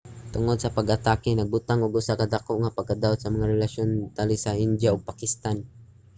[0.33, 4.59] tungod sa pag-atake nagbutang og usa ka dako nga pagkadaot sa mga relasyon tali sa
[4.65, 5.57] india ug pakistan